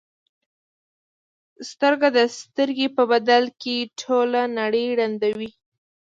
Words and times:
سترګه 1.71 2.07
د 2.17 2.19
سترګې 2.39 2.87
په 2.95 3.03
بدل 3.11 3.43
کې 3.61 3.75
ټوله 4.01 4.41
نړۍ 4.59 4.85
ړندوي. 4.99 5.49